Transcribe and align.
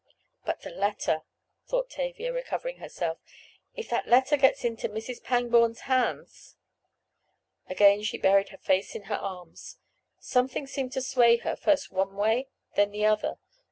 "But 0.45 0.61
the 0.61 0.71
letter," 0.71 1.21
thought 1.67 1.91
Tavia, 1.91 2.33
recovering 2.33 2.77
herself. 2.77 3.19
"If 3.75 3.87
that 3.91 4.07
letter 4.07 4.35
gets 4.35 4.65
into 4.65 4.89
Mrs. 4.89 5.23
Pangborn's 5.23 5.81
hands!" 5.81 6.55
Again 7.69 8.01
she 8.01 8.17
buried 8.17 8.49
her 8.49 8.57
face 8.57 8.95
in 8.95 9.03
her 9.03 9.15
arms. 9.17 9.77
Something 10.19 10.65
seemed 10.65 10.93
to 10.93 11.03
sway 11.03 11.37
her, 11.37 11.55
first 11.55 11.91
one 11.91 12.15
way, 12.15 12.49
then 12.73 12.89
the 12.89 13.05
other. 13.05 13.37